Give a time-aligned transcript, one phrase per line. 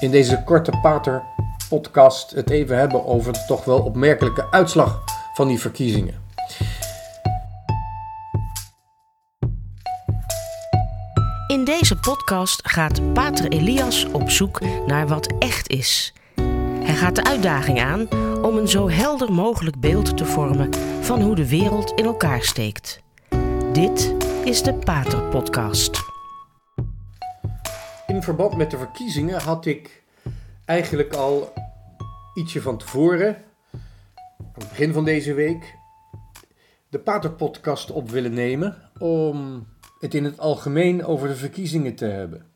[0.00, 1.22] in deze korte Pater
[1.68, 5.02] podcast het even hebben over de toch wel opmerkelijke uitslag
[5.34, 6.14] van die verkiezingen.
[11.46, 16.12] In deze podcast gaat Pater Elias op zoek naar wat echt is.
[16.82, 18.08] Hij gaat de uitdaging aan
[18.42, 20.70] om een zo helder mogelijk beeld te vormen
[21.00, 23.00] van hoe de wereld in elkaar steekt.
[23.72, 24.14] Dit
[24.44, 26.09] is de Pater Podcast.
[28.10, 30.02] In verband met de verkiezingen had ik
[30.64, 31.52] eigenlijk al
[32.34, 33.36] ietsje van tevoren,
[34.36, 35.76] aan het begin van deze week,
[36.88, 39.66] de Pater Podcast op willen nemen om
[39.98, 42.46] het in het algemeen over de verkiezingen te hebben.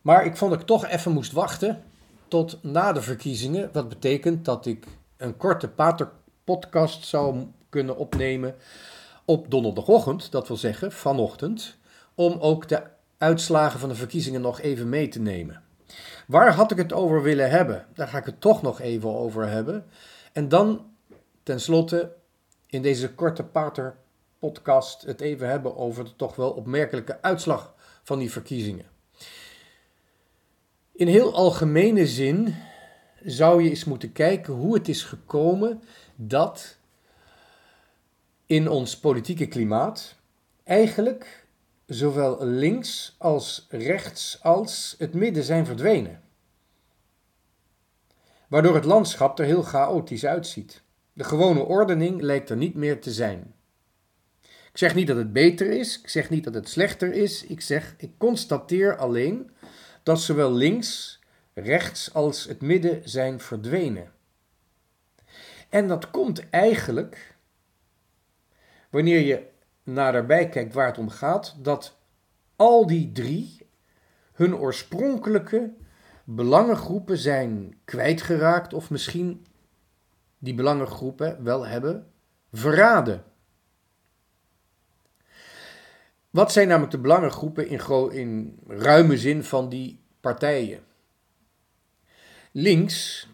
[0.00, 1.82] Maar ik vond dat ik toch even moest wachten
[2.28, 3.70] tot na de verkiezingen.
[3.72, 6.10] Wat betekent dat ik een korte Pater
[6.44, 8.54] Podcast zou kunnen opnemen
[9.24, 11.76] op donderdagochtend, dat wil zeggen vanochtend,
[12.14, 15.62] om ook de uitslagen van de verkiezingen nog even mee te nemen.
[16.26, 17.86] Waar had ik het over willen hebben?
[17.94, 19.84] Daar ga ik het toch nog even over hebben.
[20.32, 20.86] En dan
[21.42, 22.12] tenslotte
[22.66, 23.96] in deze korte Pater
[24.38, 28.86] podcast het even hebben over de toch wel opmerkelijke uitslag van die verkiezingen.
[30.92, 32.54] In heel algemene zin
[33.24, 35.82] zou je eens moeten kijken hoe het is gekomen
[36.16, 36.76] dat
[38.46, 40.16] in ons politieke klimaat
[40.64, 41.46] eigenlijk
[41.90, 46.22] zowel links als rechts als het midden zijn verdwenen.
[48.48, 50.82] Waardoor het landschap er heel chaotisch uitziet.
[51.12, 53.54] De gewone ordening lijkt er niet meer te zijn.
[54.42, 57.60] Ik zeg niet dat het beter is, ik zeg niet dat het slechter is, ik
[57.60, 59.50] zeg, ik constateer alleen
[60.02, 61.20] dat zowel links,
[61.54, 64.12] rechts als het midden zijn verdwenen.
[65.68, 67.36] En dat komt eigenlijk,
[68.90, 69.49] wanneer je
[69.92, 71.98] naderbij kijkt waar het om gaat, dat
[72.56, 73.68] al die drie
[74.32, 75.72] hun oorspronkelijke
[76.24, 79.46] belangengroepen zijn kwijtgeraakt of misschien
[80.38, 82.12] die belangengroepen wel hebben
[82.52, 83.24] verraden.
[86.30, 87.80] Wat zijn namelijk de belangengroepen in,
[88.12, 90.84] in ruime zin van die partijen?
[92.52, 93.28] Links,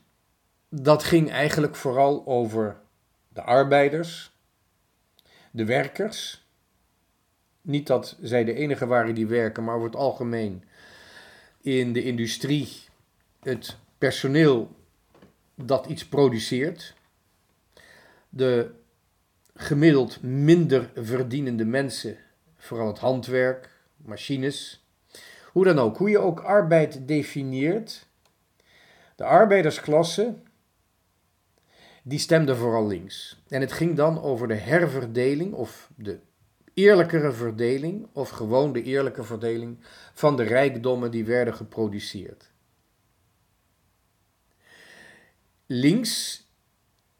[0.68, 2.80] dat ging eigenlijk vooral over
[3.28, 4.36] de arbeiders,
[5.50, 6.45] de werkers.
[7.66, 10.64] Niet dat zij de enige waren die werken, maar over het algemeen
[11.60, 12.68] in de industrie,
[13.42, 14.76] het personeel
[15.54, 16.94] dat iets produceert,
[18.28, 18.70] de
[19.54, 22.16] gemiddeld minder verdienende mensen
[22.56, 24.86] vooral het handwerk, machines.
[25.52, 28.06] Hoe dan ook, hoe je ook arbeid definieert.
[29.16, 30.34] De arbeidersklasse,
[32.02, 33.42] die stemde vooral links.
[33.48, 36.18] En het ging dan over de herverdeling of de
[36.76, 39.78] eerlijkere verdeling, of gewoon de eerlijke verdeling
[40.14, 42.50] van de rijkdommen die werden geproduceerd.
[45.66, 46.44] Links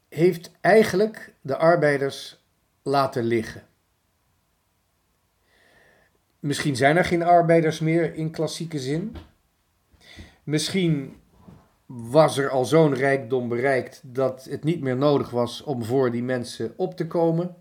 [0.09, 2.43] heeft eigenlijk de arbeiders
[2.81, 3.67] laten liggen.
[6.39, 9.15] Misschien zijn er geen arbeiders meer in klassieke zin.
[10.43, 11.21] Misschien
[11.85, 16.23] was er al zo'n rijkdom bereikt dat het niet meer nodig was om voor die
[16.23, 17.55] mensen op te komen.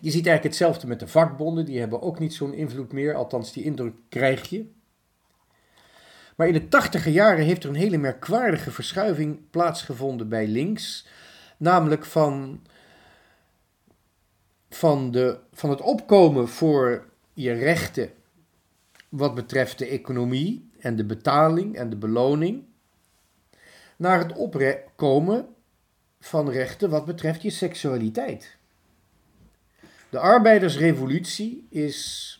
[0.00, 3.52] Je ziet eigenlijk hetzelfde met de vakbonden, die hebben ook niet zo'n invloed meer, althans
[3.52, 4.66] die indruk krijg je.
[6.36, 11.06] Maar in de tachtige jaren heeft er een hele merkwaardige verschuiving plaatsgevonden bij links,
[11.56, 12.62] namelijk van,
[14.70, 18.10] van, de, van het opkomen voor je rechten
[19.08, 22.64] wat betreft de economie en de betaling en de beloning,
[23.96, 25.48] naar het opkomen
[26.20, 28.58] van rechten wat betreft je seksualiteit.
[30.10, 32.34] De arbeidersrevolutie is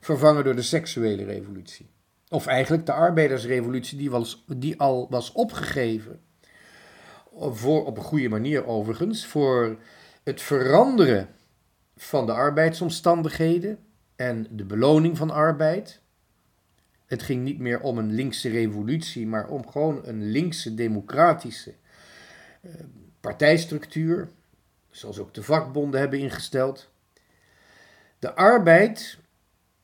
[0.00, 1.90] vervangen door de seksuele revolutie.
[2.28, 6.20] Of eigenlijk de arbeidersrevolutie die, was, die al was opgegeven,
[7.38, 9.78] voor, op een goede manier overigens, voor
[10.22, 11.28] het veranderen
[11.96, 13.78] van de arbeidsomstandigheden
[14.16, 16.00] en de beloning van arbeid.
[17.06, 21.74] Het ging niet meer om een linkse revolutie, maar om gewoon een linkse democratische
[22.60, 22.70] eh,
[23.20, 24.28] partijstructuur,
[24.96, 26.88] zoals ook de vakbonden hebben ingesteld.
[28.18, 29.18] De arbeid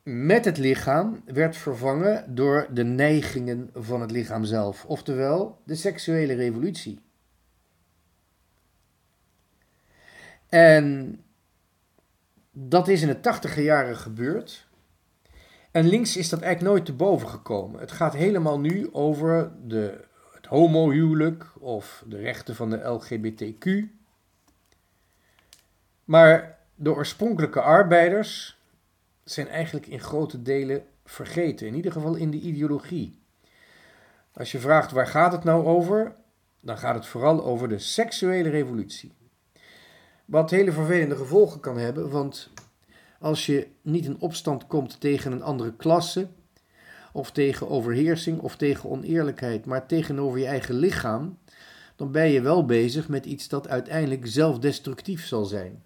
[0.03, 6.35] met het lichaam werd vervangen door de neigingen van het lichaam zelf, oftewel de seksuele
[6.35, 7.01] revolutie.
[10.49, 11.19] En
[12.51, 14.67] dat is in de tachtige jaren gebeurd.
[15.71, 17.81] En links is dat eigenlijk nooit te boven gekomen.
[17.81, 20.05] Het gaat helemaal nu over de,
[20.35, 24.01] het homohuwelijk of de rechten van de LGBTQ.
[26.05, 28.61] Maar de oorspronkelijke arbeiders
[29.25, 33.21] zijn eigenlijk in grote delen vergeten, in ieder geval in de ideologie.
[34.33, 36.15] Als je vraagt waar gaat het nou over,
[36.61, 39.13] dan gaat het vooral over de seksuele revolutie.
[40.25, 42.51] Wat hele vervelende gevolgen kan hebben, want
[43.19, 46.29] als je niet in opstand komt tegen een andere klasse,
[47.13, 51.39] of tegen overheersing of tegen oneerlijkheid, maar tegenover je eigen lichaam,
[51.97, 55.83] dan ben je wel bezig met iets dat uiteindelijk zelfdestructief zal zijn.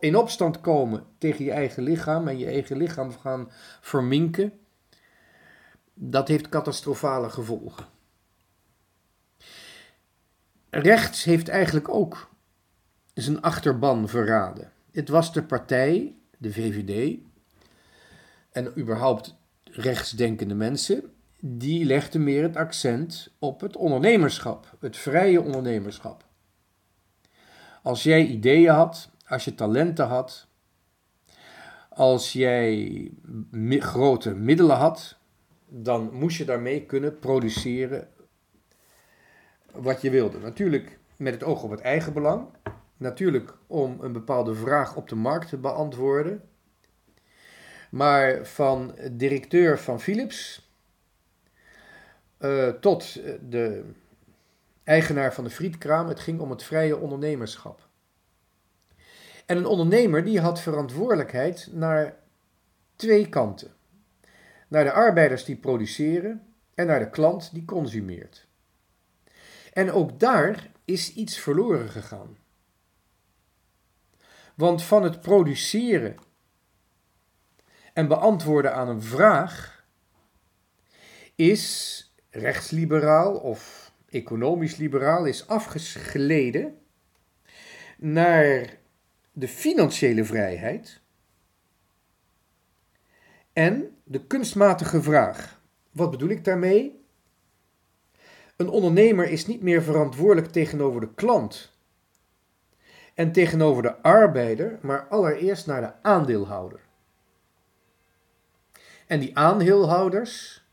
[0.00, 3.50] In opstand komen tegen je eigen lichaam en je eigen lichaam gaan
[3.80, 4.52] verminken,
[5.94, 7.86] dat heeft catastrofale gevolgen.
[10.70, 12.30] Rechts heeft eigenlijk ook
[13.14, 14.72] zijn achterban verraden.
[14.92, 17.18] Het was de partij, de VVD,
[18.52, 19.34] en überhaupt
[19.64, 26.24] rechtsdenkende mensen, die legden meer het accent op het ondernemerschap, het vrije ondernemerschap.
[27.82, 30.46] Als jij ideeën had, als je talenten had,
[31.88, 33.10] als jij
[33.60, 35.16] grote middelen had,
[35.66, 38.08] dan moest je daarmee kunnen produceren
[39.72, 40.38] wat je wilde.
[40.38, 42.46] Natuurlijk met het oog op het eigen belang.
[42.96, 46.42] Natuurlijk om een bepaalde vraag op de markt te beantwoorden.
[47.90, 50.70] Maar van directeur van Philips
[52.38, 53.84] uh, tot de
[54.84, 57.90] eigenaar van de frietkraam, het ging om het vrije ondernemerschap.
[59.46, 62.16] En een ondernemer die had verantwoordelijkheid naar
[62.96, 63.74] twee kanten.
[64.68, 68.46] Naar de arbeiders die produceren en naar de klant die consumeert.
[69.72, 72.36] En ook daar is iets verloren gegaan.
[74.54, 76.16] Want van het produceren
[77.92, 79.84] en beantwoorden aan een vraag
[81.34, 85.46] is rechtsliberaal of economisch liberaal is
[87.98, 88.80] naar
[89.32, 91.00] de financiële vrijheid
[93.52, 95.60] en de kunstmatige vraag.
[95.90, 97.04] Wat bedoel ik daarmee?
[98.56, 101.72] Een ondernemer is niet meer verantwoordelijk tegenover de klant
[103.14, 106.80] en tegenover de arbeider, maar allereerst naar de aandeelhouder.
[109.06, 110.64] En die aandeelhouders,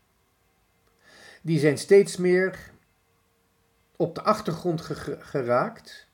[1.42, 2.70] die zijn steeds meer
[3.96, 4.80] op de achtergrond
[5.20, 6.09] geraakt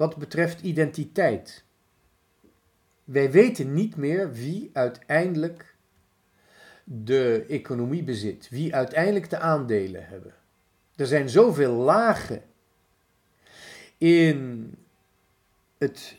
[0.00, 1.64] wat betreft identiteit.
[3.04, 5.76] Wij weten niet meer wie uiteindelijk
[6.84, 10.34] de economie bezit, wie uiteindelijk de aandelen hebben.
[10.96, 12.42] Er zijn zoveel lagen
[13.98, 14.74] in
[15.78, 16.16] het,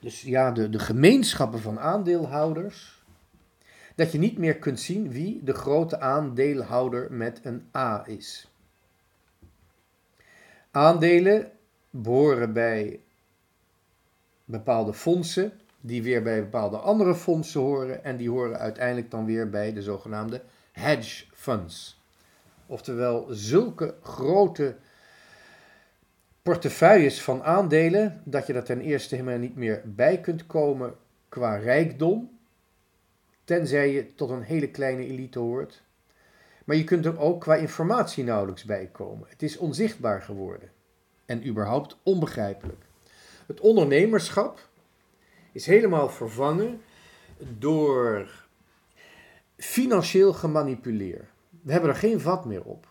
[0.00, 3.04] dus ja, de, de gemeenschappen van aandeelhouders,
[3.94, 8.50] dat je niet meer kunt zien wie de grote aandeelhouder met een A is.
[10.70, 11.52] Aandelen
[11.90, 13.00] behoren bij
[14.44, 19.50] bepaalde fondsen, die weer bij bepaalde andere fondsen horen en die horen uiteindelijk dan weer
[19.50, 20.42] bij de zogenaamde
[20.72, 22.00] hedge funds.
[22.66, 24.76] Oftewel zulke grote
[26.42, 30.94] portefeuilles van aandelen dat je er ten eerste helemaal niet meer bij kunt komen
[31.28, 32.38] qua rijkdom,
[33.44, 35.82] tenzij je tot een hele kleine elite hoort.
[36.64, 39.28] Maar je kunt er ook qua informatie nauwelijks bij komen.
[39.28, 40.70] Het is onzichtbaar geworden
[41.28, 42.84] en überhaupt onbegrijpelijk.
[43.46, 44.68] Het ondernemerschap
[45.52, 46.80] is helemaal vervangen
[47.58, 48.30] door
[49.56, 51.28] financieel gemanipuleer.
[51.62, 52.86] We hebben er geen vat meer op.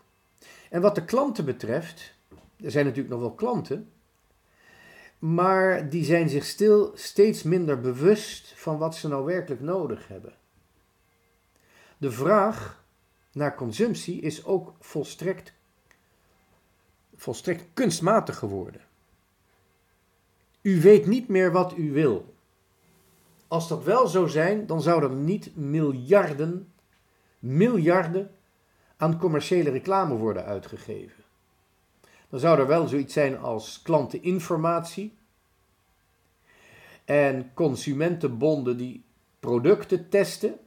[0.70, 2.14] En wat de klanten betreft,
[2.60, 3.92] er zijn natuurlijk nog wel klanten,
[5.18, 10.34] maar die zijn zich stil steeds minder bewust van wat ze nou werkelijk nodig hebben.
[11.98, 12.84] De vraag
[13.32, 15.52] naar consumptie is ook volstrekt
[17.18, 18.80] volstrekt kunstmatig geworden.
[20.60, 22.34] U weet niet meer wat u wil.
[23.48, 26.72] Als dat wel zou zijn, dan zouden niet miljarden,
[27.38, 28.30] miljarden
[28.96, 31.24] aan commerciële reclame worden uitgegeven.
[32.28, 35.16] Dan zou er wel zoiets zijn als klanteninformatie
[37.04, 39.04] en consumentenbonden die
[39.40, 40.58] producten testen,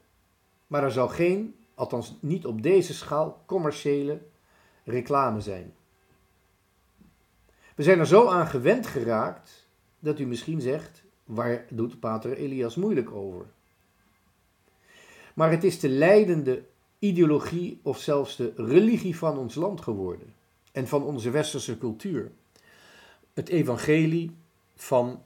[0.67, 4.21] maar er zou geen, althans niet op deze schaal, commerciële
[4.83, 5.73] reclame zijn.
[7.81, 9.67] We zijn er zo aan gewend geraakt
[9.99, 13.45] dat u misschien zegt: waar doet Pater Elias moeilijk over?
[15.33, 16.63] Maar het is de leidende
[16.99, 20.33] ideologie of zelfs de religie van ons land geworden
[20.71, 22.31] en van onze westerse cultuur.
[23.33, 24.35] Het evangelie
[24.75, 25.23] van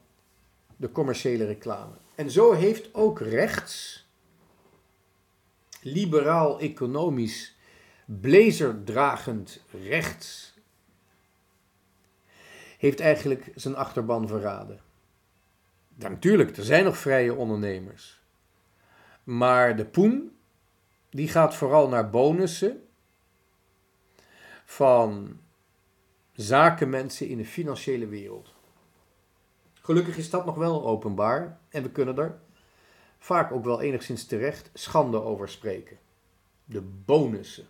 [0.76, 1.94] de commerciële reclame.
[2.14, 4.06] En zo heeft ook rechts,
[5.82, 7.56] liberaal-economisch,
[8.04, 10.55] blazerdragend rechts
[12.78, 14.80] heeft eigenlijk zijn achterban verraden.
[15.94, 18.20] natuurlijk, er zijn nog vrije ondernemers.
[19.24, 20.36] Maar de poen,
[21.10, 22.86] die gaat vooral naar bonussen
[24.64, 25.40] van
[26.32, 28.54] zakenmensen in de financiële wereld.
[29.80, 32.38] Gelukkig is dat nog wel openbaar en we kunnen er
[33.18, 35.98] vaak ook wel enigszins terecht schande over spreken.
[36.64, 37.66] De bonussen.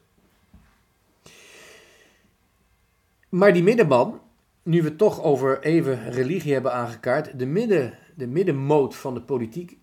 [3.28, 4.20] Maar die middenman,
[4.66, 9.78] nu we toch over even religie hebben aangekaart, de, midden, de middenmoot van de politiek,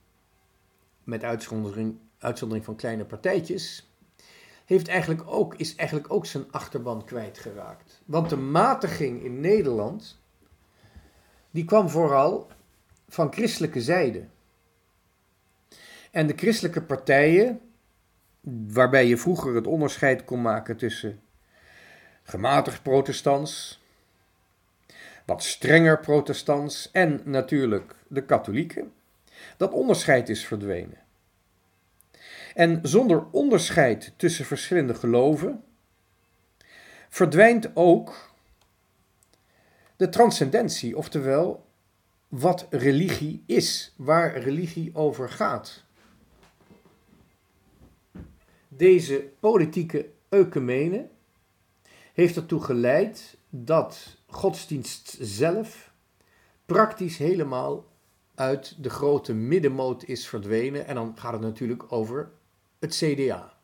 [1.03, 3.91] met uitzondering, uitzondering van kleine partijtjes,
[4.65, 8.01] heeft eigenlijk ook, is eigenlijk ook zijn achterban kwijtgeraakt.
[8.05, 10.19] Want de matiging in Nederland,
[11.51, 12.47] die kwam vooral
[13.07, 14.25] van christelijke zijde.
[16.11, 17.59] En de christelijke partijen,
[18.67, 21.21] waarbij je vroeger het onderscheid kon maken tussen
[22.23, 23.81] gematigd protestants,
[25.25, 28.93] wat strenger protestants en natuurlijk de katholieken,
[29.57, 30.97] dat onderscheid is verdwenen.
[32.53, 35.63] En zonder onderscheid tussen verschillende geloven
[37.09, 38.31] verdwijnt ook
[39.95, 41.65] de transcendentie, oftewel
[42.27, 45.83] wat religie is, waar religie over gaat.
[48.67, 51.09] Deze politieke eukemene
[52.13, 55.91] heeft ertoe geleid dat godsdienst zelf
[56.65, 57.91] praktisch helemaal
[58.35, 60.87] uit de grote middenmoot is verdwenen.
[60.87, 62.31] En dan gaat het natuurlijk over
[62.79, 63.57] het CDA.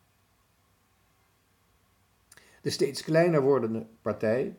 [2.62, 4.56] De steeds kleiner wordende partij.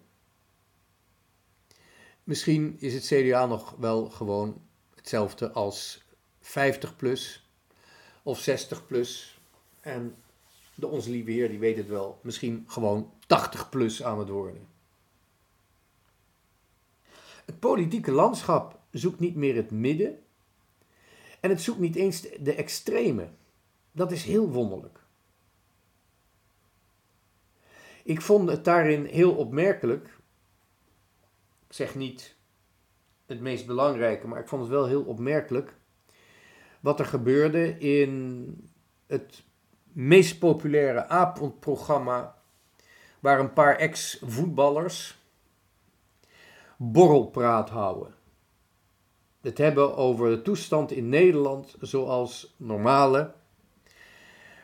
[2.23, 4.61] Misschien is het CDA nog wel gewoon
[4.95, 6.03] hetzelfde als
[6.39, 7.49] 50 plus
[8.23, 9.39] of 60 plus.
[9.79, 10.15] En
[10.75, 14.67] de onze lieve Heer, die weet het wel, misschien gewoon 80 plus aan het worden.
[17.45, 20.19] Het politieke landschap zoekt niet meer het midden
[21.39, 23.29] en het zoekt niet eens de extreme.
[23.91, 24.99] Dat is heel wonderlijk.
[28.03, 30.05] Ik vond het daarin heel opmerkelijk.
[31.67, 32.35] Ik zeg niet
[33.25, 35.75] het meest belangrijke, maar ik vond het wel heel opmerkelijk
[36.79, 38.69] wat er gebeurde in
[39.07, 39.43] het
[39.91, 42.40] meest populaire avondprogramma
[43.21, 45.17] waar een paar ex-voetballers
[46.77, 48.13] borrelpraat houden.
[49.41, 53.33] Het hebben over de toestand in Nederland zoals normale,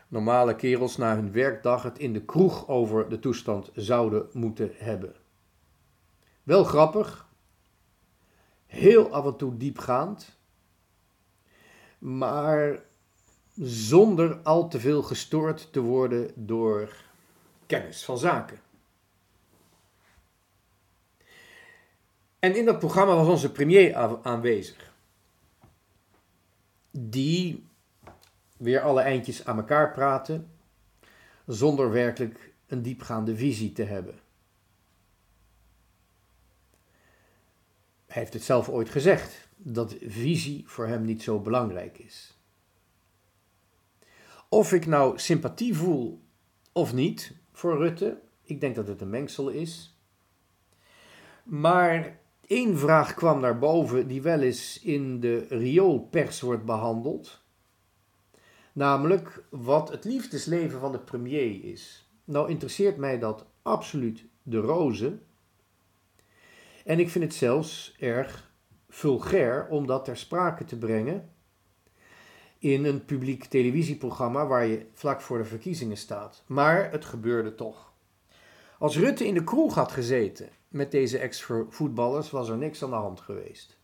[0.07, 5.15] normale kerels na hun werkdag het in de kroeg over de toestand zouden moeten hebben.
[6.43, 7.27] Wel grappig,
[8.65, 10.37] heel af en toe diepgaand,
[11.97, 12.83] maar
[13.55, 17.05] zonder al te veel gestoord te worden door
[17.67, 18.59] kennis van zaken.
[22.39, 24.93] En in dat programma was onze premier aanwezig.
[26.91, 27.67] Die
[28.57, 30.43] weer alle eindjes aan elkaar praatte,
[31.45, 34.19] zonder werkelijk een diepgaande visie te hebben.
[38.05, 42.37] Hij heeft het zelf ooit gezegd, dat visie voor hem niet zo belangrijk is.
[44.49, 46.21] Of ik nou sympathie voel
[46.71, 49.99] of niet voor Rutte, ik denk dat het een mengsel is.
[51.43, 57.41] Maar één vraag kwam naar boven die wel eens in de rioolpers wordt behandeld.
[58.73, 62.09] Namelijk wat het liefdesleven van de premier is.
[62.23, 65.19] Nou interesseert mij dat absoluut de roze.
[66.85, 68.51] En ik vind het zelfs erg
[68.89, 71.29] vulgair om dat ter sprake te brengen
[72.59, 76.43] in een publiek televisieprogramma waar je vlak voor de verkiezingen staat.
[76.45, 77.93] Maar het gebeurde toch.
[78.79, 82.95] Als Rutte in de kroeg had gezeten met deze ex-voetballers, was er niks aan de
[82.95, 83.77] hand geweest.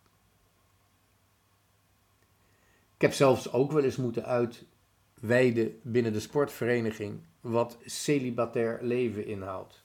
[2.96, 9.84] Ik heb zelfs ook wel eens moeten uitweiden binnen de sportvereniging wat celibatair leven inhoudt.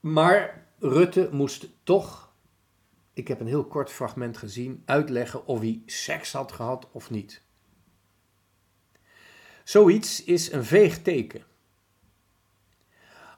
[0.00, 2.25] Maar Rutte moest toch
[3.16, 7.42] ik heb een heel kort fragment gezien, uitleggen of hij seks had gehad of niet.
[9.64, 11.44] Zoiets is een veeg teken.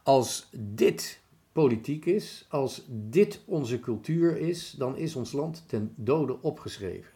[0.02, 1.20] Als dit
[1.52, 7.12] politiek is, als dit onze cultuur is, dan is ons land ten dode opgeschreven.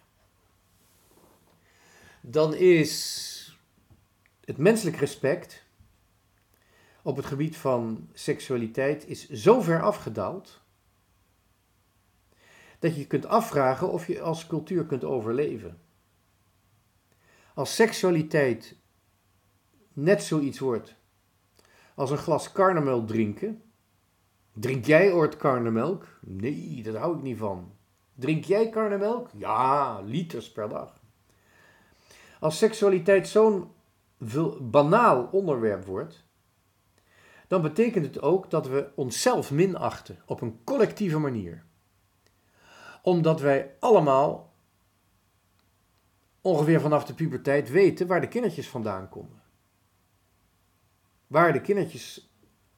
[2.21, 3.59] Dan is
[4.45, 5.64] het menselijk respect
[7.02, 10.62] op het gebied van seksualiteit is zo ver afgedaald
[12.83, 15.79] dat je kunt afvragen of je als cultuur kunt overleven.
[17.55, 18.77] Als seksualiteit
[19.93, 20.97] net zoiets wordt
[21.95, 23.62] als een glas karnemelk drinken.
[24.53, 26.07] Drink jij ooit karnemelk?
[26.21, 27.73] Nee, daar hou ik niet van.
[28.15, 29.29] Drink jij karnemelk?
[29.33, 31.01] Ja, liters per dag.
[32.41, 33.71] Als seksualiteit zo'n
[34.61, 36.25] banaal onderwerp wordt,
[37.49, 41.65] dan betekent het ook dat we onszelf minachten op een collectieve manier.
[43.02, 44.52] Omdat wij allemaal
[46.40, 49.42] ongeveer vanaf de puberteit weten waar de kindertjes vandaan komen.
[51.26, 52.30] Waar de kindertjes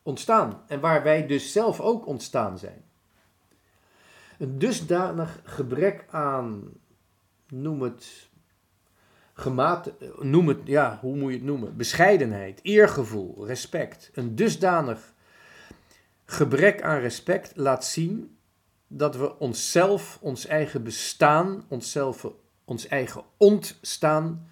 [0.03, 2.85] ontstaan en waar wij dus zelf ook ontstaan zijn.
[4.39, 6.63] Een dusdanig gebrek aan,
[7.49, 8.29] noem het,
[9.33, 11.77] gemaat, noem het, ja, hoe moet je het noemen?
[11.77, 14.11] Bescheidenheid, eergevoel, respect.
[14.15, 15.13] Een dusdanig
[16.25, 18.34] gebrek aan respect laat zien
[18.97, 22.27] dat we onszelf, ons eigen bestaan, onszelf,
[22.65, 24.51] ons eigen ontstaan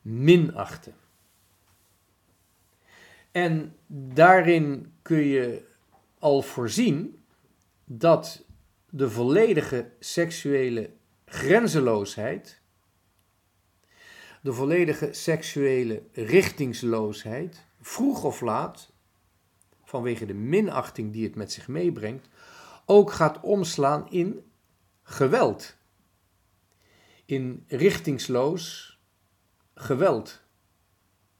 [0.00, 0.94] minachten.
[3.30, 5.68] En daarin kun je
[6.18, 7.24] al voorzien
[7.84, 8.44] dat
[8.90, 10.90] de volledige seksuele
[11.24, 12.60] grenzeloosheid,
[14.40, 18.92] de volledige seksuele richtingsloosheid, vroeg of laat,
[19.84, 22.28] vanwege de minachting die het met zich meebrengt,
[22.86, 24.52] ook gaat omslaan in
[25.02, 25.76] geweld.
[27.24, 28.98] In richtingsloos
[29.74, 30.40] geweld.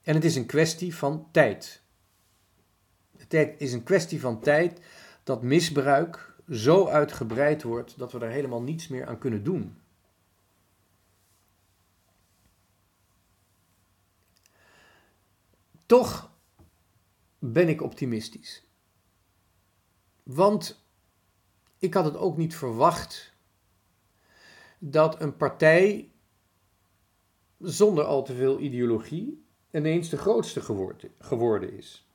[0.03, 1.83] En het is een kwestie van tijd.
[3.17, 4.81] Het is een kwestie van tijd
[5.23, 9.77] dat misbruik zo uitgebreid wordt dat we daar helemaal niets meer aan kunnen doen.
[15.87, 16.31] Toch
[17.39, 18.67] ben ik optimistisch.
[20.23, 20.82] Want
[21.83, 23.35] ik had het ook niet verwacht
[24.79, 26.11] dat een partij
[27.59, 30.61] zonder al te veel ideologie ineens de grootste
[31.19, 32.09] geworden is.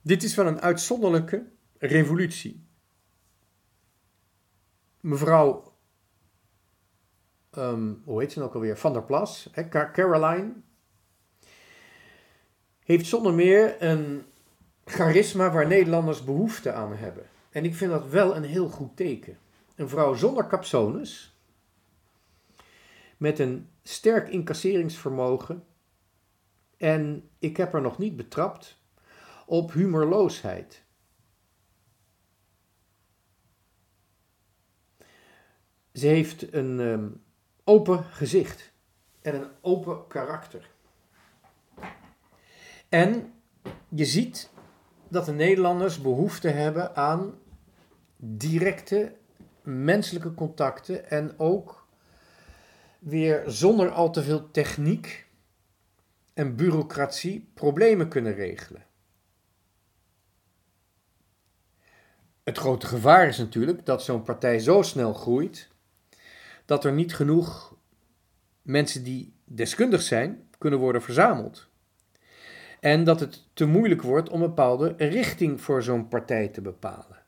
[0.00, 1.46] Dit is wel een uitzonderlijke
[1.78, 2.64] revolutie.
[5.00, 5.72] Mevrouw,
[7.56, 8.78] um, hoe heet ze nou ook alweer?
[8.78, 10.52] Van der Plas, Caroline,
[12.78, 14.24] heeft zonder meer een
[14.84, 17.30] charisma waar Nederlanders behoefte aan hebben.
[17.52, 19.38] En ik vind dat wel een heel goed teken.
[19.74, 21.36] Een vrouw zonder capsones,
[23.16, 25.64] met een sterk incasseringsvermogen
[26.76, 28.80] en ik heb haar nog niet betrapt
[29.46, 30.82] op humorloosheid.
[35.92, 37.08] Ze heeft een ehm,
[37.64, 38.72] open gezicht
[39.20, 40.70] en een open karakter.
[42.88, 43.32] En
[43.88, 44.50] je ziet
[45.08, 47.34] dat de Nederlanders behoefte hebben aan
[48.24, 49.12] directe
[49.62, 51.86] menselijke contacten en ook
[52.98, 55.26] weer zonder al te veel techniek
[56.34, 58.86] en bureaucratie problemen kunnen regelen.
[62.42, 65.68] Het grote gevaar is natuurlijk dat zo'n partij zo snel groeit
[66.64, 67.76] dat er niet genoeg
[68.62, 71.68] mensen die deskundig zijn kunnen worden verzameld.
[72.80, 77.21] En dat het te moeilijk wordt om een bepaalde richting voor zo'n partij te bepalen.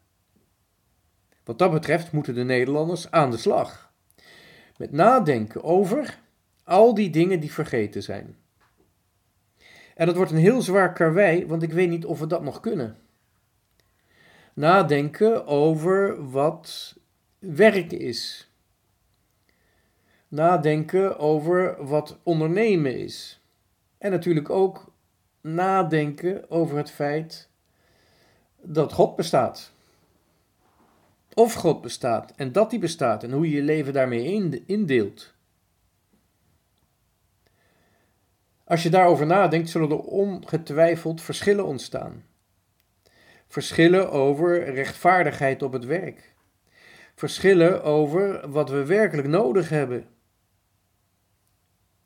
[1.44, 3.92] Wat dat betreft moeten de Nederlanders aan de slag.
[4.76, 6.18] Met nadenken over
[6.64, 8.36] al die dingen die vergeten zijn.
[9.94, 12.60] En dat wordt een heel zwaar karwei, want ik weet niet of we dat nog
[12.60, 12.96] kunnen.
[14.54, 16.96] Nadenken over wat
[17.38, 18.50] werken is.
[20.28, 23.40] Nadenken over wat ondernemen is.
[23.98, 24.92] En natuurlijk ook
[25.40, 27.48] nadenken over het feit
[28.62, 29.73] dat God bestaat.
[31.34, 35.34] Of God bestaat en dat hij bestaat en hoe je je leven daarmee indeelt.
[38.64, 42.24] Als je daarover nadenkt, zullen er ongetwijfeld verschillen ontstaan.
[43.46, 46.34] Verschillen over rechtvaardigheid op het werk.
[47.14, 50.08] Verschillen over wat we werkelijk nodig hebben.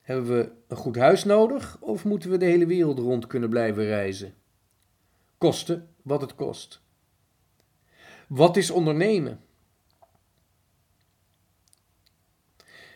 [0.00, 3.84] Hebben we een goed huis nodig of moeten we de hele wereld rond kunnen blijven
[3.84, 4.34] reizen?
[5.38, 6.86] Kosten wat het kost.
[8.28, 9.40] Wat is ondernemen?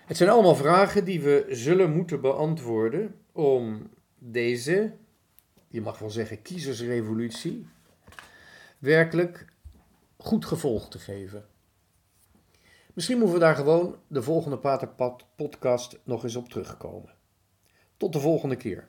[0.05, 4.97] Het zijn allemaal vragen die we zullen moeten beantwoorden om deze,
[5.69, 7.67] je mag wel zeggen, kiezersrevolutie,
[8.79, 9.47] werkelijk
[10.17, 11.47] goed gevolg te geven.
[12.95, 17.15] Misschien moeten we daar gewoon de volgende Paterpad podcast nog eens op terugkomen.
[17.97, 18.89] Tot de volgende keer.